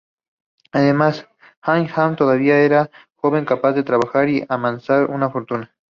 [0.71, 1.27] Además,
[1.61, 5.75] Abd Allah todavía era un joven capaz de trabajar y amasar una fortuna.